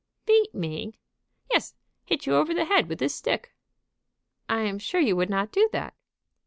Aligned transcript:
"Beat 0.25 0.55
me!" 0.55 0.95
"Yes; 1.51 1.75
hit 2.05 2.25
you 2.25 2.33
over 2.33 2.55
the 2.55 2.65
head 2.65 2.89
with 2.89 2.97
this 2.97 3.13
stick!" 3.13 3.53
"I 4.49 4.61
am 4.61 4.79
sure 4.79 4.99
you 4.99 5.15
would 5.15 5.29
not 5.29 5.51
do 5.51 5.69
that." 5.73 5.93